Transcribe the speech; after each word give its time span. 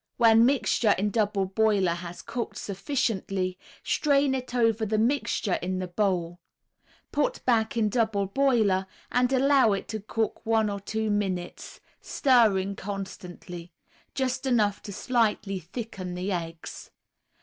When 0.17 0.47
mixture 0.47 0.95
in 0.97 1.11
double 1.11 1.45
boiler 1.45 1.93
has 1.93 2.23
cooked 2.23 2.57
sufficiently, 2.57 3.59
strain 3.83 4.33
it 4.33 4.55
over 4.55 4.83
the 4.83 4.97
mixture 4.97 5.59
in 5.61 5.77
the 5.77 5.87
bowl. 5.89 6.39
Put 7.11 7.45
back 7.45 7.77
in 7.77 7.87
double 7.87 8.25
boiler 8.25 8.87
and 9.11 9.31
allow 9.31 9.73
it 9.73 9.87
to 9.89 9.99
cook 9.99 10.43
one 10.43 10.71
or 10.71 10.79
two 10.79 11.11
minutes 11.11 11.79
(stirring 12.01 12.75
constantly), 12.75 13.73
just 14.15 14.47
enough 14.47 14.81
to 14.85 14.91
slightly 14.91 15.59
thicken 15.59 16.15
the 16.15 16.31
eggs. 16.31 16.89